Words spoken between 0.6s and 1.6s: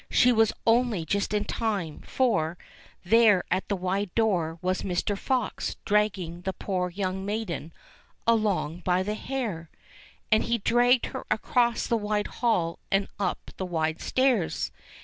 only just in